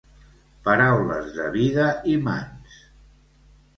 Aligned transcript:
Paraules 0.67 1.29
de 1.37 1.47
Vida 1.57 1.87
i 2.15 2.19
Mans. 2.29 2.81